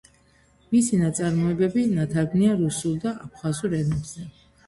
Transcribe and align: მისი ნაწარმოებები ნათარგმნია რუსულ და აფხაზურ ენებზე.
მისი 0.69 0.99
ნაწარმოებები 1.01 1.83
ნათარგმნია 1.91 2.55
რუსულ 2.63 2.97
და 3.05 3.13
აფხაზურ 3.27 3.77
ენებზე. 3.83 4.27